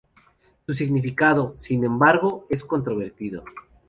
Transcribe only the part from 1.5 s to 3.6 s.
sin embargo, es controvertido.